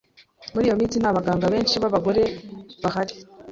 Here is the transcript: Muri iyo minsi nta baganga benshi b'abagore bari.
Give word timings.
Muri 0.53 0.63
iyo 0.67 0.75
minsi 0.79 0.95
nta 0.99 1.15
baganga 1.17 1.45
benshi 1.53 1.75
b'abagore 1.81 2.23
bari. 2.83 3.13